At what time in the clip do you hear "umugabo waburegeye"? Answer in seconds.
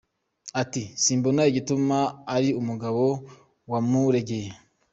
2.61-4.49